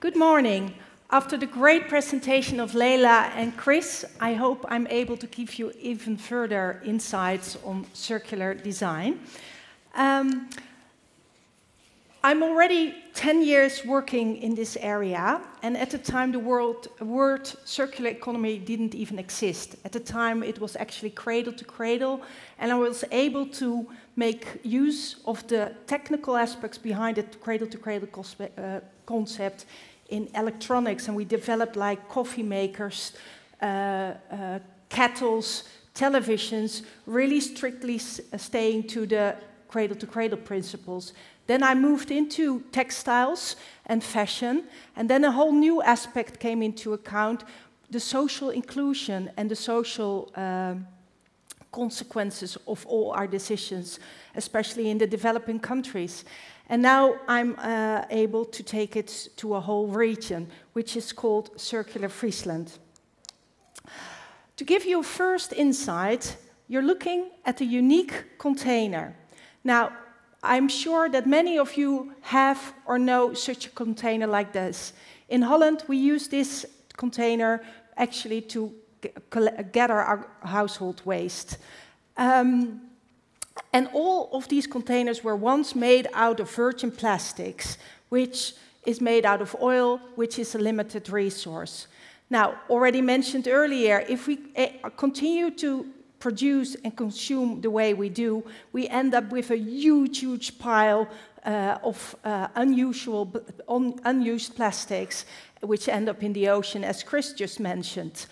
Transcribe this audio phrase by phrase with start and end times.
[0.00, 0.74] Good morning.
[1.10, 5.72] After the great presentation of Leila and Chris, I hope I'm able to give you
[5.80, 9.18] even further insights on circular design.
[9.96, 10.50] Um,
[12.24, 17.46] I'm already 10 years working in this area, and at the time the world, word
[17.64, 19.76] circular economy didn't even exist.
[19.84, 22.20] At the time it was actually cradle to cradle,
[22.58, 23.86] and I was able to
[24.16, 28.08] make use of the technical aspects behind the cradle to cradle
[29.06, 29.66] concept
[30.08, 33.12] in electronics, and we developed like coffee makers,
[33.62, 34.58] uh, uh,
[34.88, 38.00] kettles, televisions, really strictly
[38.32, 39.36] uh, staying to the
[39.68, 41.12] cradle to cradle principles.
[41.48, 46.92] Then I moved into textiles and fashion, and then a whole new aspect came into
[46.92, 47.42] account
[47.90, 50.86] the social inclusion and the social um,
[51.72, 53.98] consequences of all our decisions,
[54.34, 56.24] especially in the developing countries.
[56.68, 61.58] And now I'm uh, able to take it to a whole region, which is called
[61.58, 62.78] Circular Friesland.
[64.56, 66.36] To give you a first insight,
[66.68, 69.14] you're looking at a unique container.
[69.64, 69.92] Now,
[70.42, 74.92] I'm sure that many of you have or know such a container like this.
[75.28, 76.64] In Holland, we use this
[76.96, 77.60] container
[77.96, 78.72] actually to
[79.72, 81.58] gather our household waste.
[82.16, 82.80] Um,
[83.72, 87.76] and all of these containers were once made out of virgin plastics,
[88.08, 88.54] which
[88.86, 91.88] is made out of oil, which is a limited resource.
[92.30, 95.86] Now, already mentioned earlier, if we eh, continue to
[96.18, 101.08] produce and consume the way we do, we end up with a huge, huge pile
[101.44, 103.32] uh, of uh, unusual,
[103.68, 105.24] un unused plastics,
[105.62, 108.26] which end up in the ocean, as Chris just mentioned.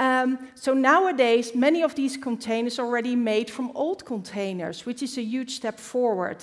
[0.00, 5.18] Um, so nowadays, many of these containers are already made from old containers, which is
[5.18, 6.42] a huge step forward.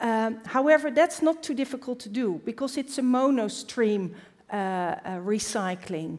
[0.00, 4.14] Um, however, that's not too difficult to do because it's a monostream
[4.52, 6.18] uh, uh, recycling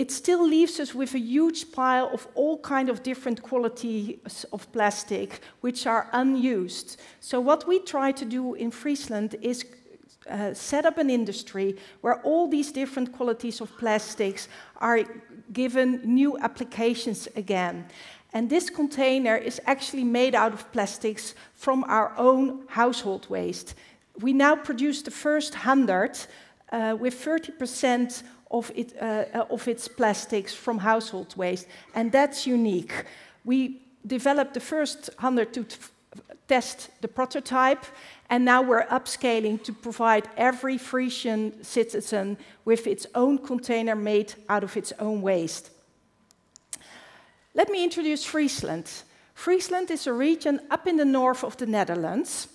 [0.00, 4.72] it still leaves us with a huge pile of all kind of different qualities of
[4.72, 6.98] plastic which are unused.
[7.20, 9.62] So what we try to do in Friesland is
[10.30, 15.00] uh, set up an industry where all these different qualities of plastics are
[15.52, 17.84] given new applications again.
[18.32, 23.74] And this container is actually made out of plastics from our own household waste.
[24.18, 26.26] We now produce the first 100
[26.70, 32.46] uh, with 30% of, it, uh, uh, of its plastics from household waste, and that's
[32.46, 33.04] unique.
[33.44, 35.66] We developed the first 100 to
[36.48, 37.84] test the prototype,
[38.28, 44.64] and now we're upscaling to provide every Frisian citizen with its own container made out
[44.64, 45.70] of its own waste.
[47.54, 48.90] Let me introduce Friesland.
[49.34, 52.48] Friesland is a region up in the north of the Netherlands,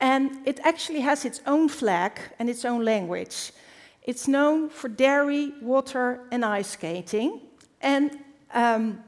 [0.00, 3.52] and it actually has its own flag and its own language.
[4.02, 7.40] It's known for dairy, water, and ice skating.
[7.80, 8.18] And
[8.52, 9.02] um,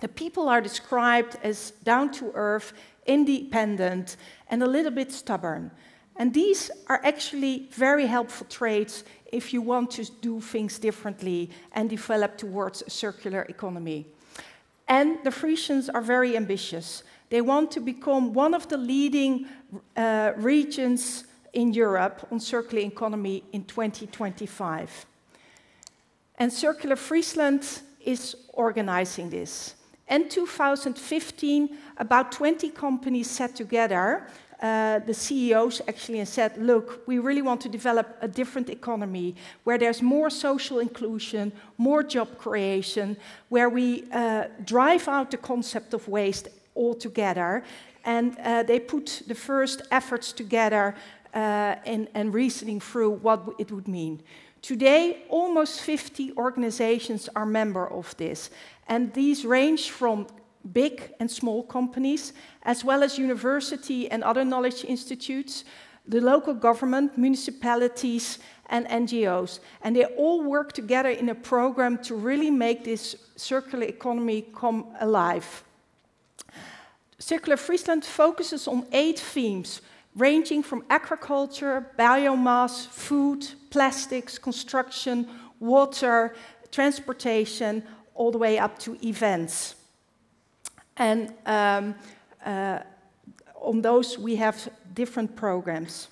[0.00, 2.72] the people are described as down to earth,
[3.06, 4.16] independent,
[4.48, 5.70] and a little bit stubborn.
[6.16, 11.88] And these are actually very helpful traits if you want to do things differently and
[11.88, 14.06] develop towards a circular economy.
[14.88, 17.02] And the Frisians are very ambitious.
[17.30, 19.46] They want to become one of the leading
[19.96, 25.06] uh, regions in Europe on circular economy in 2025.
[26.38, 29.74] And Circular Friesland is organizing this.
[30.08, 34.26] In 2015, about 20 companies sat together,
[34.60, 39.34] uh, the CEOs actually, and said, Look, we really want to develop a different economy
[39.64, 43.16] where there's more social inclusion, more job creation,
[43.48, 47.62] where we uh, drive out the concept of waste altogether.
[48.04, 50.94] And uh, they put the first efforts together
[51.34, 54.22] uh, and, and reasoning through what it would mean.
[54.60, 58.50] Today, almost 50 organizations are member of this,
[58.88, 60.26] and these range from
[60.72, 65.64] big and small companies, as well as university and other knowledge institutes,
[66.06, 68.38] the local government, municipalities,
[68.70, 69.60] and NGOs.
[69.82, 74.86] And they all work together in a program to really make this circular economy come
[75.00, 75.64] alive.
[77.18, 79.80] Circular Friesland focuses on eight themes
[80.16, 85.28] ranging from agriculture, biomass, food, plastics, construction,
[85.60, 86.34] water,
[86.72, 87.82] transportation,
[88.14, 89.76] all the way up to events.
[90.98, 91.94] And um,
[92.44, 92.80] uh,
[93.54, 96.08] on those, we have different programs.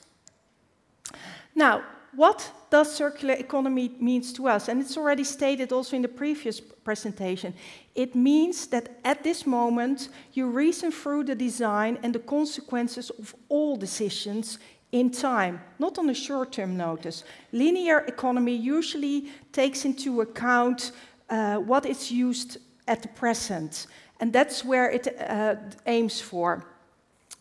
[1.55, 1.83] Now,
[2.15, 4.69] what does circular economy means to us?
[4.69, 7.53] And it's already stated also in the previous presentation.
[7.95, 13.35] It means that at this moment, you reason through the design and the consequences of
[13.49, 14.59] all decisions
[14.93, 17.25] in time, not on a short term notice.
[17.53, 20.93] Linear economy usually takes into account
[21.29, 23.87] uh, what is used at the present,
[24.21, 26.65] and that's where it uh, aims for.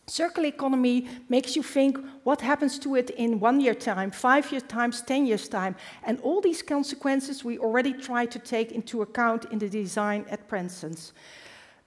[0.08, 4.64] Circular economy makes you think what happens to it in one year time, five years
[4.64, 5.76] time, 10 years time.
[6.04, 10.48] And all these consequences we already try to take into account in the design at
[10.48, 11.12] present.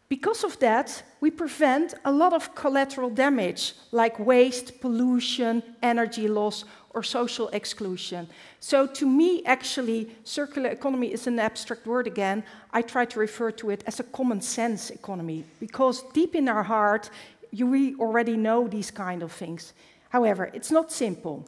[0.09, 6.65] Because of that, we prevent a lot of collateral damage like waste, pollution, energy loss,
[6.91, 8.29] or social exclusion.
[8.61, 12.43] So, to me, actually, circular economy is an abstract word again.
[12.73, 16.63] I try to refer to it as a common sense economy because deep in our
[16.63, 17.11] heart,
[17.51, 19.73] you we already know these kind of things.
[20.11, 21.45] However, it's not simple.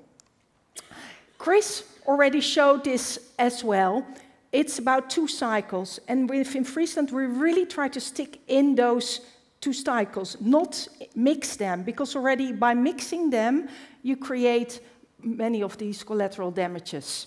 [1.39, 4.07] Chris already showed this as well.
[4.53, 9.21] It's about two cycles, and within Friesland, we really try to stick in those
[9.61, 13.69] two cycles, not mix them, because already by mixing them,
[14.03, 14.81] you create
[15.23, 17.27] many of these collateral damages.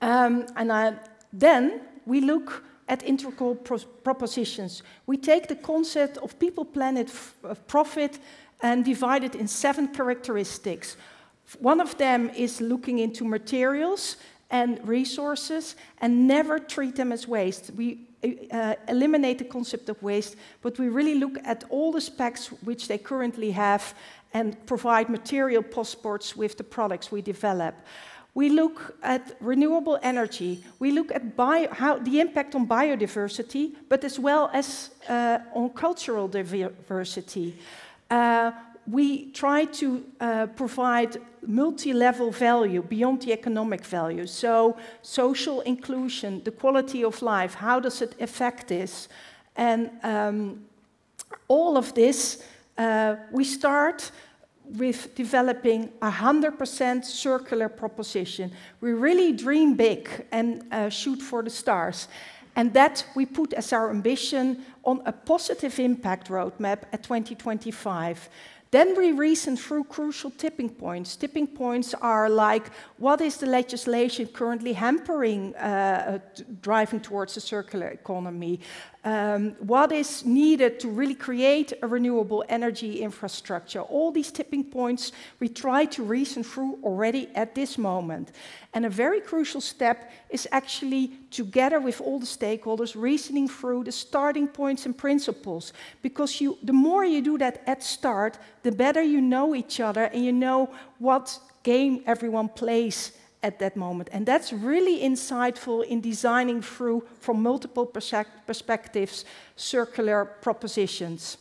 [0.00, 0.94] Um, and I,
[1.32, 4.82] then we look at integral pro propositions.
[5.06, 7.10] We take the concept of people, planet,
[7.66, 8.18] profit
[8.62, 10.96] and divide it in seven characteristics.
[11.58, 14.16] One of them is looking into materials
[14.50, 17.70] and resources and never treat them as waste.
[17.76, 18.06] We
[18.50, 22.88] uh, eliminate the concept of waste, but we really look at all the specs which
[22.88, 23.94] they currently have
[24.32, 27.74] and provide material passports with the products we develop.
[28.34, 30.62] We look at renewable energy.
[30.78, 35.70] We look at bio, how, the impact on biodiversity, but as well as uh, on
[35.70, 37.58] cultural diversity.
[38.10, 38.52] Uh,
[38.86, 44.26] we try to uh, provide multi-level value beyond the economic value.
[44.26, 49.08] So social inclusion, the quality of life, how does it affect this?
[49.56, 50.66] And um,
[51.48, 52.42] all of this,
[52.78, 54.10] uh, we start
[54.64, 58.52] with developing a 100% circular proposition.
[58.80, 62.08] We really dream big and uh, shoot for the stars.
[62.56, 68.28] And that we put as our ambition on a positive impact roadmap at 2025.
[68.70, 71.16] Then we reason through crucial tipping points.
[71.16, 76.18] Tipping points are like what is the legislation currently hampering uh,
[76.60, 78.60] driving towards a circular economy?
[79.06, 83.80] Um, what is needed to really create a renewable energy infrastructure?
[83.80, 88.32] All these tipping points we try to reason through already at this moment.
[88.74, 93.92] And a very crucial step is actually, together with all the stakeholders, reasoning through the
[93.92, 95.72] starting points and principles.
[96.02, 100.06] Because you, the more you do that at start, the better you know each other
[100.06, 100.68] and you know
[100.98, 103.12] what game everyone plays
[103.42, 104.08] at that moment.
[104.12, 107.86] And that's really insightful in designing through, from multiple
[108.46, 109.24] perspectives,
[109.56, 111.38] circular propositions.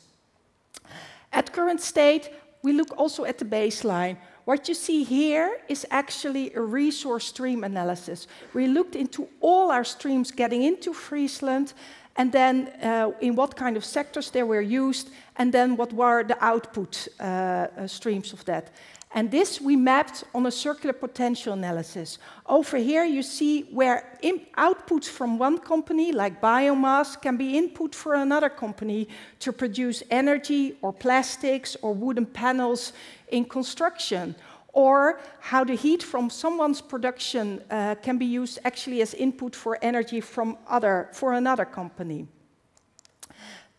[1.32, 2.30] At current state,
[2.64, 4.18] we look also at the baseline.
[4.46, 8.28] What you see here is actually a resource stream analysis.
[8.54, 11.74] We looked into all our streams getting into Friesland,
[12.16, 16.24] and then uh, in what kind of sectors they were used, and then what were
[16.24, 18.72] the output uh, uh, streams of that.
[19.16, 22.20] And this we mapped on a circular potential analysis.
[22.48, 24.18] Over here, you see where
[24.58, 29.08] outputs from one company, like biomass, can be input for another company
[29.40, 32.92] to produce energy or plastics or wooden panels
[33.30, 34.36] in construction.
[34.76, 39.80] Or how the heat from someone's production uh, can be used actually as input for
[39.82, 42.28] energy from other, for another company.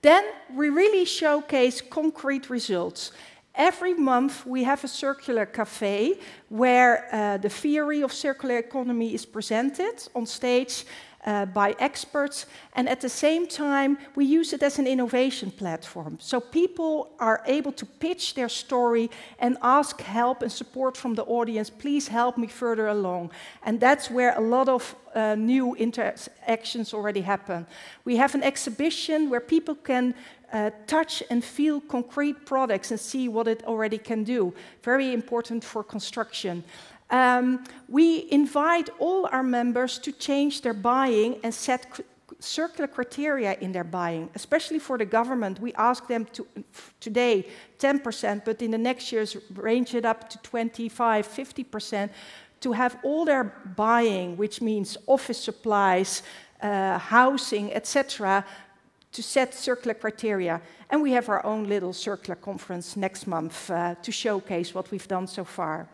[0.00, 0.24] Then
[0.54, 3.12] we really showcase concrete results.
[3.54, 9.26] Every month, we have a circular cafe where uh, the theory of circular economy is
[9.26, 10.86] presented on stage
[11.26, 16.18] uh, by experts, and at the same time, we use it as an innovation platform.
[16.20, 21.24] So people are able to pitch their story and ask help and support from the
[21.24, 21.68] audience.
[21.68, 23.30] Please help me further along.
[23.64, 27.66] And that's where a lot of uh, new interactions already happen.
[28.04, 30.14] We have an exhibition where people can
[30.52, 34.54] uh, touch and feel concrete products and see what it already can do.
[34.82, 36.62] Very important for construction.
[37.10, 42.00] Um, we invite all our members to change their buying and set
[42.40, 45.60] circular criteria in their buying, especially for the government.
[45.60, 46.46] We ask them to
[47.00, 47.46] today
[47.78, 52.10] 10%, but in the next years range it up to 25, 50%
[52.60, 53.44] to have all their
[53.76, 56.22] buying, which means office supplies,
[56.62, 58.44] uh, housing, etc.,
[59.12, 60.60] to set circular criteria.
[60.90, 65.08] And we have our own little circular conference next month uh, to showcase what we've
[65.08, 65.88] done so far.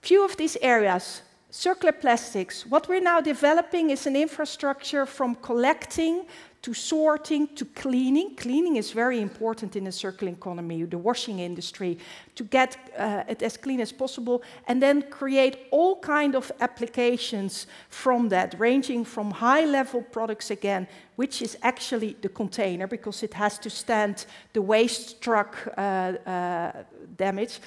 [0.00, 2.66] Few of these areas circular plastics.
[2.66, 6.26] What we're now developing is an infrastructure from collecting
[6.60, 8.34] to sorting to cleaning.
[8.36, 11.98] Cleaning is very important in the circular economy, the washing industry,
[12.34, 17.66] to get uh, it as clean as possible, and then create all kind of applications
[17.88, 20.86] from that, ranging from high-level products again,
[21.16, 26.72] which is actually the container because it has to stand the waste truck uh, uh,
[27.16, 27.60] damage.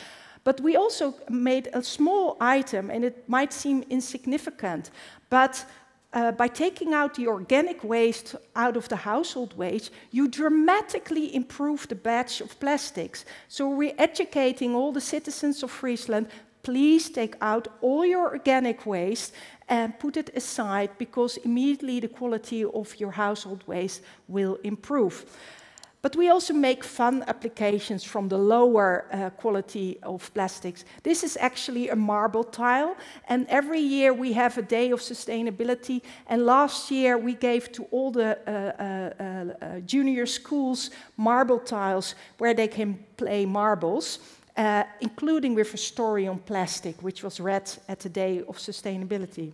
[0.43, 4.91] But we also made a small item, and it might seem insignificant,
[5.29, 5.65] but
[6.13, 11.88] uh, by taking out the organic waste out of the household waste, you dramatically improve
[11.88, 13.24] the batch of plastics.
[13.48, 16.27] So we're educating all the citizens of Friesland,
[16.63, 19.33] please take out all your organic waste
[19.69, 25.25] and put it aside because immediately the quality of your household waste will improve.
[26.01, 30.84] But we also make fun applications from the lower uh, quality of plastics.
[31.03, 32.96] This is actually a marble tile,
[33.29, 36.01] and every year we have a day of sustainability.
[36.25, 42.15] And last year we gave to all the uh, uh, uh junior schools marble tiles
[42.39, 44.20] where they can play marbles.
[44.58, 49.53] Uh, including with a story on plastic, which was read at the Day of Sustainability.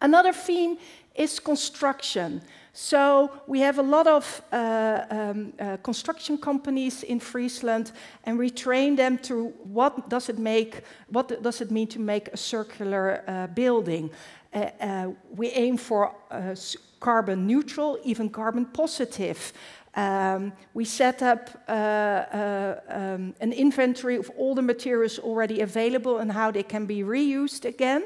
[0.00, 0.76] Another theme
[1.16, 2.42] is construction.
[2.72, 7.92] So we have a lot of uh, um, uh, construction companies in Friesland,
[8.24, 12.28] and we train them to what does it make, what does it mean to make
[12.28, 14.10] a circular uh, building.
[14.52, 16.54] Uh, uh, we aim for uh,
[17.00, 19.54] carbon neutral, even carbon positive.
[19.94, 26.18] Um, we set up uh, uh, um, an inventory of all the materials already available
[26.18, 28.04] and how they can be reused again.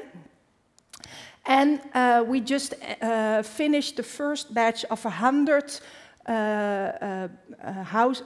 [1.45, 5.79] And uh, we just uh, finished the first batch of 100
[6.27, 7.27] uh, uh,
[7.63, 8.21] uh, house,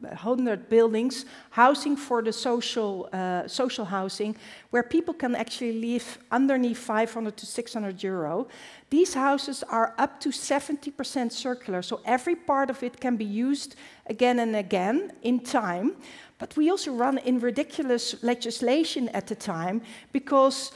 [0.00, 3.08] 100 buildings, housing for the social,
[3.46, 4.34] social housing,
[4.70, 8.48] where people can actually live underneath 500 to 600 euro.
[8.90, 13.76] These houses are up to 70% circular, so every part of it can be used
[14.06, 15.94] again and again in time.
[16.38, 19.80] But we also run in ridiculous legislation at the time
[20.10, 20.74] because uh,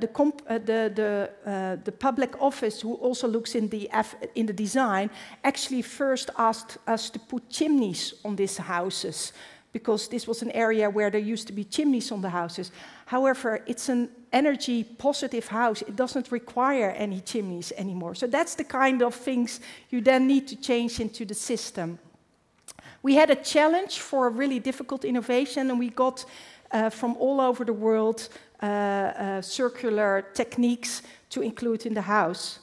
[0.00, 0.08] the,
[0.48, 3.88] uh, the, the, uh, the, public office, who also looks in the,
[4.34, 5.10] in the design,
[5.44, 9.32] actually first asked us to put chimneys on these houses
[9.72, 12.72] because this was an area where there used to be chimneys on the houses.
[13.06, 15.82] However, it's an energy positive house.
[15.82, 18.14] It doesn't require any chimneys anymore.
[18.14, 21.98] So that's the kind of things you then need to change into the system.
[23.02, 26.24] We had a challenge for a really difficult innovation, and we got
[26.70, 28.28] uh, from all over the world
[28.62, 32.58] uh, uh, circular techniques to include in the house.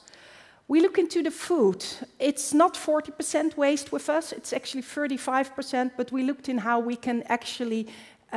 [0.68, 1.84] We look into the food.
[2.18, 6.96] It's not 40% waste with us, it's actually 35%, but we looked in how we
[6.96, 7.86] can actually
[8.32, 8.36] uh,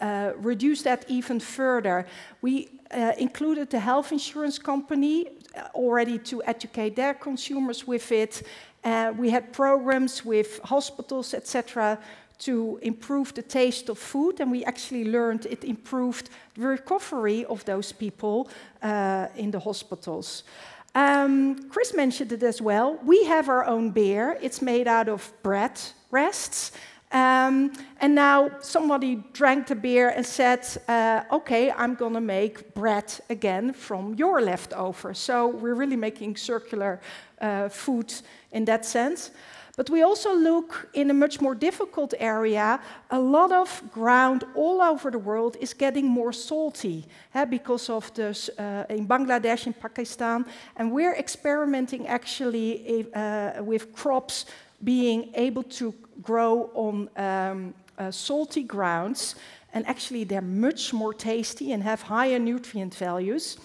[0.00, 2.06] uh, reduce that even further.
[2.40, 5.28] We uh, included the health insurance company
[5.74, 8.42] already to educate their consumers with it.
[9.18, 11.98] we had programs with hospitals, etc.,
[12.38, 17.64] to improve the taste of food, and we actually learned it improved the recovery of
[17.64, 18.48] those people
[18.82, 20.44] uh, in the hospitals.
[20.94, 22.98] Um, Chris mentioned it as well.
[23.04, 24.38] We have our own beer.
[24.40, 25.80] It's made out of bread
[26.10, 26.72] rests.
[27.10, 32.74] Um, and now somebody drank the beer and said, uh, okay, I'm going to make
[32.74, 35.18] bread again from your leftovers.
[35.18, 37.00] So we're really making circular
[37.40, 38.12] uh, food
[38.52, 39.30] in that sense.
[39.78, 42.80] But we also look in a much more difficult area.
[43.12, 48.12] A lot of ground all over the world is getting more salty eh, because of
[48.12, 54.46] this uh, in Bangladesh, in Pakistan, and we're experimenting actually uh, with crops
[54.82, 59.36] being able to grow on um, uh, salty grounds,
[59.72, 63.58] and actually they're much more tasty and have higher nutrient values.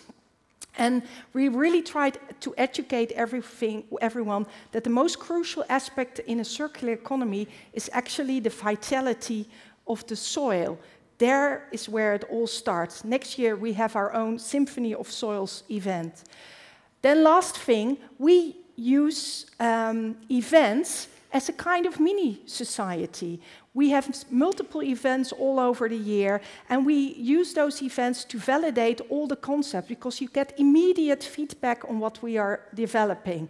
[0.78, 1.04] And
[1.34, 6.94] we really tried to educate everything, everyone that the most crucial aspect in a circular
[6.94, 9.48] economy is actually the vitality
[9.88, 10.80] of the soil.
[11.20, 13.04] There is where it all starts.
[13.04, 16.24] Next year, we have our own Symphony of Soils event.
[17.02, 23.42] Then, last thing, we use um, events as a kind of mini society.
[23.74, 29.02] We have multiple events all over the year, and we use those events to validate
[29.10, 33.50] all the concepts because you get immediate feedback on what we are developing.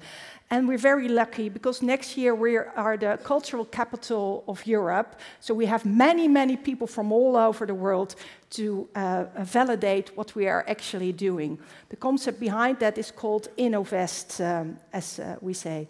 [0.49, 5.19] And we're very lucky because next year we are the cultural capital of Europe.
[5.39, 8.15] So we have many, many people from all over the world
[8.51, 11.59] to uh, validate what we are actually doing.
[11.89, 15.87] The concept behind that is called Innofest, um, as uh, we say.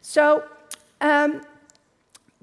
[0.00, 0.44] So
[1.04, 1.40] um,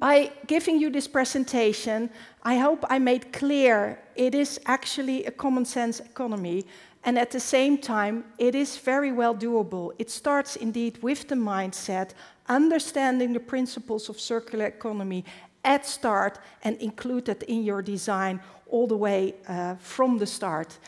[0.02, 2.10] By giving you this presentation,
[2.42, 6.66] I hope I made clear it is actually a common sense economy,
[7.04, 9.92] and at the same time, it is very well doable.
[10.00, 12.16] It starts indeed with the mindset,
[12.50, 15.24] understanding the principles of circular economy
[15.64, 18.40] at start and include that in your design
[18.72, 20.80] all the way uh, from the start.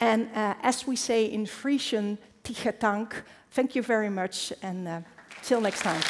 [0.00, 3.12] And uh, as we say in Frisian, tigetank,
[3.52, 5.00] thank you very much and uh,
[5.42, 6.02] till next time.